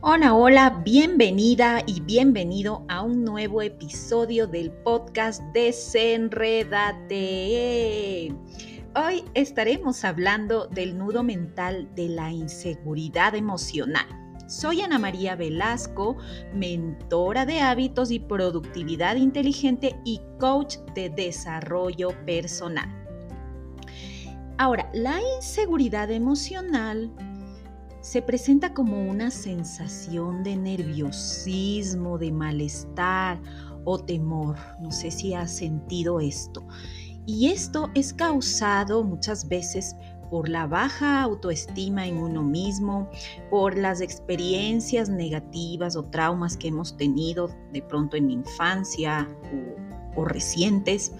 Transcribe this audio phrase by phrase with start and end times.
[0.00, 8.32] Hola, hola, bienvenida y bienvenido a un nuevo episodio del podcast Desenredate.
[8.94, 14.06] Hoy estaremos hablando del nudo mental de la inseguridad emocional.
[14.46, 16.16] Soy Ana María Velasco,
[16.54, 22.88] mentora de hábitos y productividad inteligente y coach de desarrollo personal.
[24.58, 27.10] Ahora, la inseguridad emocional
[28.00, 33.40] se presenta como una sensación de nerviosismo, de malestar
[33.84, 34.56] o temor.
[34.80, 36.66] No sé si has sentido esto.
[37.26, 39.94] Y esto es causado muchas veces
[40.30, 43.10] por la baja autoestima en uno mismo,
[43.50, 49.28] por las experiencias negativas o traumas que hemos tenido de pronto en infancia
[50.16, 51.12] o recientes.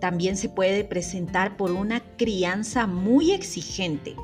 [0.00, 4.14] También se puede presentar por una crianza muy exigente,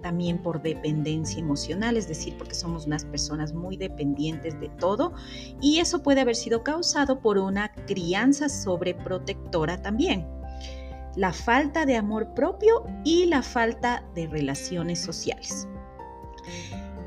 [0.00, 5.12] también por dependencia emocional, es decir, porque somos unas personas muy dependientes de todo
[5.60, 10.26] y eso puede haber sido causado por una crianza sobreprotectora también.
[11.16, 15.66] La falta de amor propio y la falta de relaciones sociales.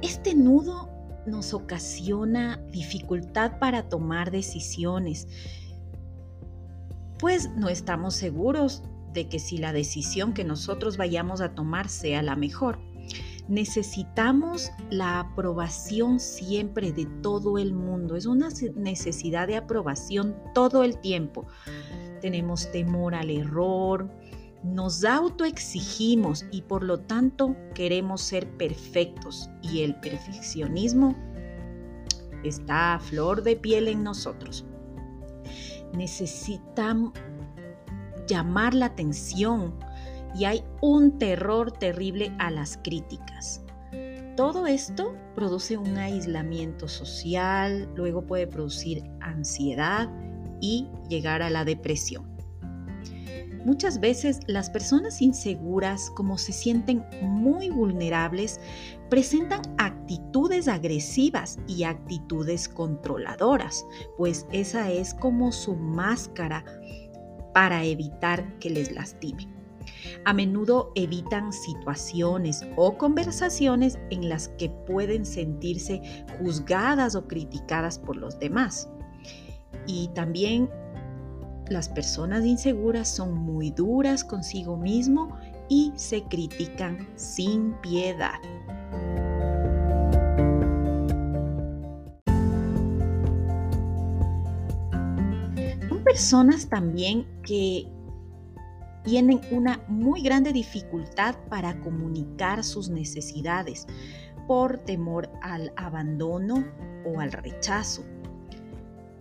[0.02, 0.90] Este nudo
[1.26, 5.28] nos ocasiona dificultad para tomar decisiones,
[7.20, 12.22] pues no estamos seguros de que si la decisión que nosotros vayamos a tomar sea
[12.22, 12.80] la mejor.
[13.48, 18.16] Necesitamos la aprobación siempre de todo el mundo.
[18.16, 21.48] Es una necesidad de aprobación todo el tiempo.
[22.22, 24.10] Tenemos temor al error,
[24.64, 31.16] nos autoexigimos y por lo tanto queremos ser perfectos y el perfeccionismo
[32.44, 34.66] está a flor de piel en nosotros.
[35.94, 37.14] Necesitamos
[38.32, 39.76] llamar la atención
[40.34, 43.62] y hay un terror terrible a las críticas.
[44.38, 50.10] Todo esto produce un aislamiento social, luego puede producir ansiedad
[50.62, 52.32] y llegar a la depresión.
[53.66, 58.60] Muchas veces las personas inseguras, como se sienten muy vulnerables,
[59.10, 63.86] presentan actitudes agresivas y actitudes controladoras,
[64.18, 66.64] pues esa es como su máscara
[67.54, 69.48] para evitar que les lastime.
[70.26, 76.02] A menudo evitan situaciones o conversaciones en las que pueden sentirse
[76.40, 78.90] juzgadas o criticadas por los demás.
[79.88, 80.70] Y también
[81.70, 85.38] las personas inseguras son muy duras consigo mismo
[85.70, 88.40] y se critican sin piedad.
[96.12, 97.88] Personas también que
[99.06, 103.88] tienen una muy grande dificultad para comunicar sus necesidades
[104.46, 106.66] por temor al abandono
[107.06, 108.04] o al rechazo.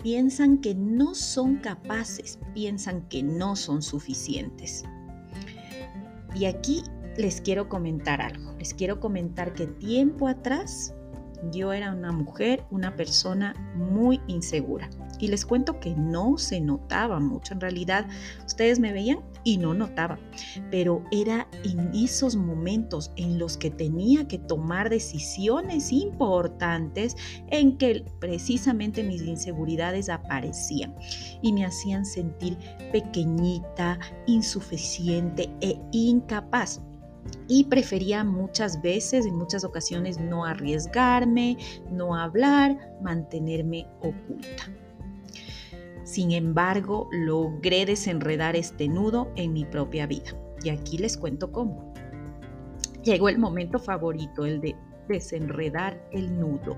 [0.03, 4.83] Piensan que no son capaces, piensan que no son suficientes.
[6.35, 6.83] Y aquí
[7.17, 8.53] les quiero comentar algo.
[8.59, 10.93] Les quiero comentar que tiempo atrás
[11.53, 14.89] yo era una mujer, una persona muy insegura.
[15.19, 17.55] Y les cuento que no se notaba mucho.
[17.55, 18.07] En realidad,
[18.47, 20.19] ustedes me veían y no notaba.
[20.71, 27.17] Pero era en esos momentos en los que tenía que tomar decisiones importantes
[27.49, 30.95] en que precisamente mis inseguridades aparecían
[31.43, 32.57] y me hacían sentir
[32.93, 36.81] pequeñita, insuficiente e incapaz
[37.49, 41.57] y prefería muchas veces, en muchas ocasiones, no arriesgarme,
[41.91, 44.71] no hablar, mantenerme oculta.
[46.05, 50.31] Sin embargo, logré desenredar este nudo en mi propia vida.
[50.63, 51.93] Y aquí les cuento cómo.
[53.03, 54.77] Llegó el momento favorito, el de
[55.09, 56.77] desenredar el nudo,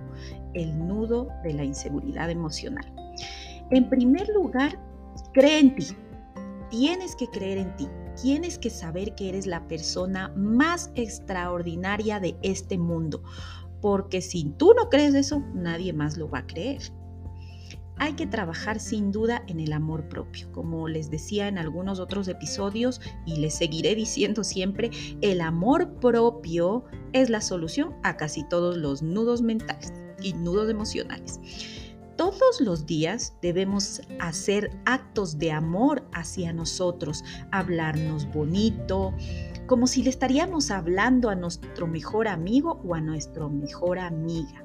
[0.54, 2.84] el nudo de la inseguridad emocional.
[3.70, 4.78] En primer lugar,
[5.32, 5.86] cree en ti.
[6.70, 7.88] Tienes que creer en ti
[8.20, 13.22] tienes que saber que eres la persona más extraordinaria de este mundo,
[13.80, 16.82] porque si tú no crees eso, nadie más lo va a creer.
[17.98, 20.50] Hay que trabajar sin duda en el amor propio.
[20.50, 26.84] Como les decía en algunos otros episodios y les seguiré diciendo siempre, el amor propio
[27.12, 31.38] es la solución a casi todos los nudos mentales y nudos emocionales.
[32.22, 39.12] Todos los días debemos hacer actos de amor hacia nosotros, hablarnos bonito,
[39.66, 44.64] como si le estaríamos hablando a nuestro mejor amigo o a nuestra mejor amiga.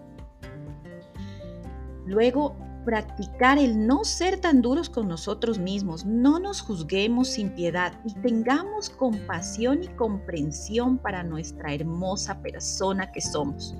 [2.05, 2.55] Luego,
[2.85, 8.13] practicar el no ser tan duros con nosotros mismos, no nos juzguemos sin piedad y
[8.21, 13.73] tengamos compasión y comprensión para nuestra hermosa persona que somos.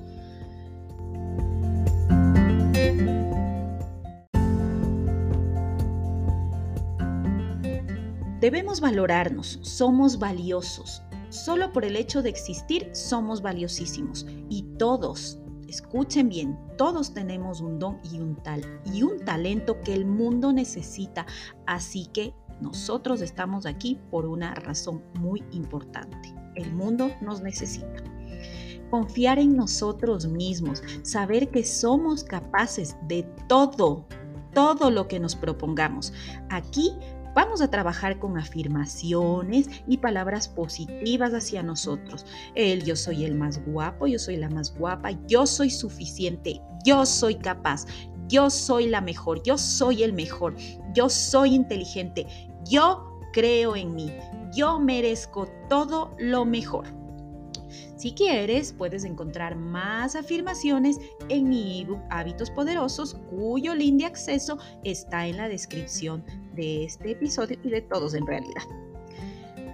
[8.48, 11.04] Debemos valorarnos, somos valiosos.
[11.28, 14.26] Solo por el hecho de existir somos valiosísimos.
[14.48, 19.94] Y todos, escuchen bien, todos tenemos un don y un tal y un talento que
[19.94, 21.26] el mundo necesita.
[21.66, 26.34] Así que nosotros estamos aquí por una razón muy importante.
[26.56, 28.02] El mundo nos necesita.
[28.90, 34.06] Confiar en nosotros mismos, saber que somos capaces de todo,
[34.54, 36.14] todo lo que nos propongamos.
[36.50, 36.94] Aquí
[37.38, 42.26] Vamos a trabajar con afirmaciones y palabras positivas hacia nosotros.
[42.56, 47.06] El yo soy el más guapo, yo soy la más guapa, yo soy suficiente, yo
[47.06, 47.86] soy capaz,
[48.28, 50.56] yo soy la mejor, yo soy el mejor,
[50.96, 52.26] yo soy inteligente,
[52.68, 54.12] yo creo en mí,
[54.52, 56.88] yo merezco todo lo mejor.
[57.98, 60.98] Si quieres, puedes encontrar más afirmaciones
[61.30, 66.24] en mi ebook Hábitos Poderosos, cuyo link de acceso está en la descripción
[66.58, 68.64] de este episodio y de todos en realidad.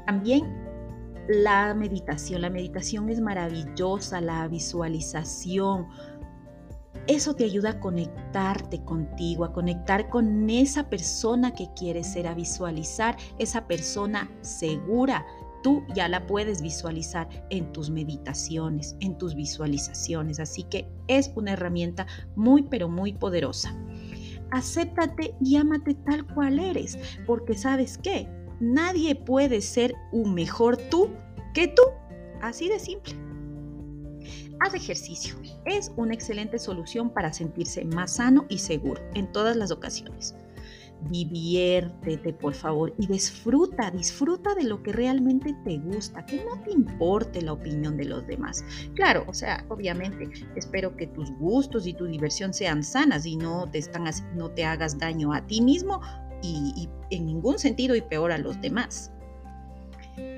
[0.06, 0.44] También
[1.28, 2.42] la meditación.
[2.42, 5.88] La meditación es maravillosa, la visualización.
[7.08, 12.34] Eso te ayuda a conectarte contigo, a conectar con esa persona que quieres ser, a
[12.34, 15.26] visualizar esa persona segura,
[15.64, 20.40] tú ya la puedes visualizar en tus meditaciones, en tus visualizaciones.
[20.40, 22.06] Así que es una herramienta
[22.36, 23.76] muy, pero muy poderosa.
[24.54, 28.30] Acéptate y ámate tal cual eres, porque sabes qué,
[28.60, 31.10] nadie puede ser un mejor tú
[31.54, 31.82] que tú.
[32.42, 33.16] Así de simple.
[34.60, 35.36] Haz ejercicio.
[35.66, 40.36] Es una excelente solución para sentirse más sano y seguro en todas las ocasiones
[41.10, 46.72] diviértete, por favor, y disfruta, disfruta de lo que realmente te gusta, que no te
[46.72, 48.64] importe la opinión de los demás.
[48.96, 53.70] Claro, o sea, obviamente, espero que tus gustos y tu diversión sean sanas y no
[53.70, 54.06] te, están,
[54.36, 56.02] no te hagas daño a ti mismo
[56.42, 59.13] y en ningún sentido y peor a los demás.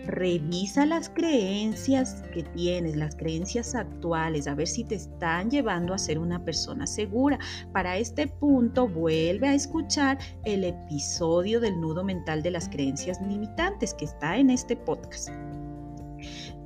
[0.08, 5.98] Revisa las creencias que tienes, las creencias actuales, a ver si te están llevando a
[5.98, 7.40] ser una persona segura.
[7.74, 13.94] Para este punto, vuelve a escuchar el episodio del nudo mental de las creencias limitantes
[13.94, 15.30] que está en este podcast.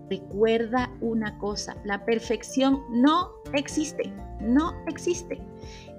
[0.10, 4.12] Recuerda una cosa, la perfección no existe,
[4.42, 5.40] no existe.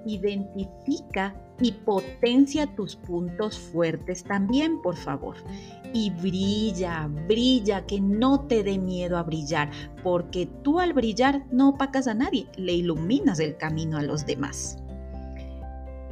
[0.05, 5.35] Identifica y potencia tus puntos fuertes también, por favor.
[5.93, 9.69] Y brilla, brilla, que no te dé miedo a brillar,
[10.03, 14.81] porque tú al brillar no opacas a nadie, le iluminas el camino a los demás.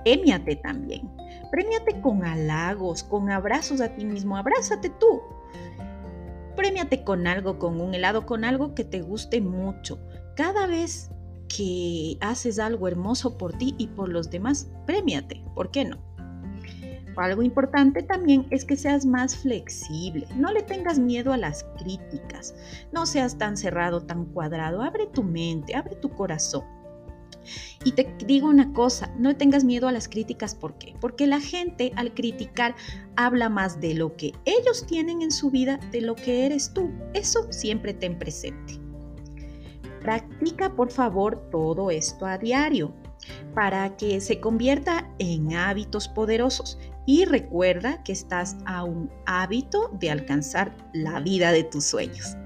[0.03, 1.09] Premiate también.
[1.51, 4.38] Premiate con halagos, con abrazos a ti mismo.
[4.38, 5.21] Abrázate tú.
[6.56, 10.00] Premiate con algo, con un helado, con algo que te guste mucho.
[10.36, 11.12] Cada vez
[11.56, 15.98] que haces algo hermoso por ti y por los demás, premiate, ¿por qué no?
[17.18, 22.56] Algo importante también es que seas más flexible, no le tengas miedo a las críticas,
[22.94, 26.63] no seas tan cerrado, tan cuadrado, abre tu mente, abre tu corazón.
[27.84, 30.94] Y te digo una cosa, no tengas miedo a las críticas, ¿por qué?
[31.01, 32.75] Porque la gente al criticar
[33.16, 36.90] habla más de lo que ellos tienen en su vida de lo que eres tú.
[37.13, 38.79] Eso siempre ten presente.
[40.01, 42.94] Practica por favor todo esto a diario
[43.53, 50.12] para que se convierta en hábitos poderosos y recuerda que estás a un hábito de
[50.12, 52.38] alcanzar la vida de tus sueños.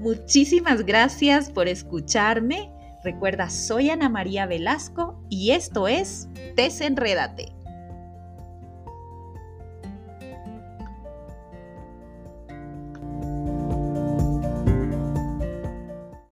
[0.00, 2.70] Muchísimas gracias por escucharme.
[3.02, 7.53] Recuerda, soy Ana María Velasco y esto es Desenrédate.